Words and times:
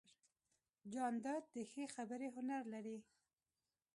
جانداد 0.93 1.43
د 1.55 1.57
ښې 1.71 1.85
خبرې 1.95 2.27
هنر 2.35 2.63
لري. 2.73 2.97